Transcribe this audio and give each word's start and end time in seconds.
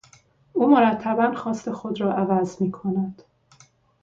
او 0.53 0.67
مرتبا 0.71 1.35
خواست 1.35 1.71
خود 1.71 2.01
را 2.01 2.13
عوض 2.13 2.61
می 2.61 2.71
کند. 2.71 3.21